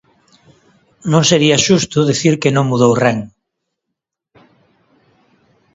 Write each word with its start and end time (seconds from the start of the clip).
Non 1.11 1.23
sería 1.29 1.63
xusto 1.65 1.97
dicir 2.09 2.33
que 2.41 2.53
non 2.55 2.69
mudou 2.69 2.93
ren. 3.03 3.17